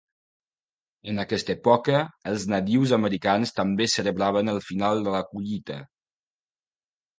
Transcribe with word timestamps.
En 1.11 1.23
aquesta 1.23 1.51
època, 1.55 1.99
els 2.31 2.47
nadius 2.55 2.95
americans 2.99 3.55
també 3.61 3.89
celebraven 3.99 4.53
el 4.57 4.65
final 4.73 5.07
de 5.11 5.17
la 5.19 5.23
collita. 5.37 5.81